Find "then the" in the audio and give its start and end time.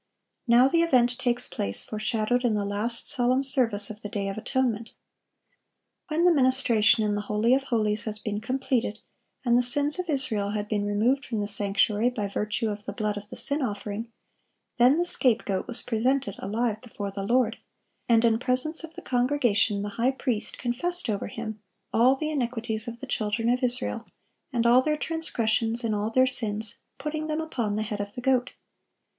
14.77-15.05